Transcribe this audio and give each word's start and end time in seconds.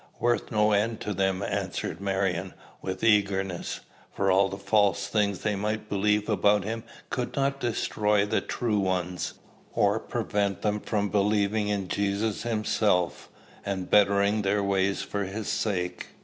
"Worth 0.19 0.49
no 0.51 0.71
end 0.71 0.99
to 1.01 1.13
them," 1.13 1.43
answered 1.43 2.01
Marion 2.01 2.55
with 2.81 3.03
eagerness; 3.03 3.81
"for 4.11 4.31
all 4.31 4.49
the 4.49 4.57
false 4.57 5.05
things 5.07 5.41
they 5.41 5.55
might 5.55 5.89
believe 5.89 6.27
about 6.27 6.63
him 6.63 6.83
could 7.11 7.35
not 7.35 7.59
destroy 7.59 8.25
the 8.25 8.41
true 8.41 8.79
ones, 8.79 9.35
or 9.75 9.99
prevent 9.99 10.63
them 10.63 10.79
from 10.79 11.09
believing 11.09 11.67
in 11.67 11.87
Jesus 11.87 12.41
himself, 12.41 13.29
and 13.63 13.91
bettering 13.91 14.41
their 14.41 14.63
ways 14.63 15.03
for 15.03 15.25
his 15.25 15.47
sake. 15.47 16.07